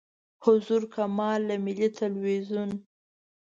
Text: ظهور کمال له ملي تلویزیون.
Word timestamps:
ظهور 0.45 0.81
کمال 0.93 1.39
له 1.49 1.55
ملي 1.65 1.87
تلویزیون. 1.99 2.71